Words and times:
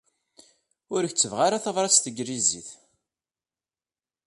Ur 0.95 1.03
kettbeɣ 1.11 1.39
ara 1.47 1.63
tabṛat 1.63 1.95
s 1.95 1.99
tanglizit. 1.99 2.69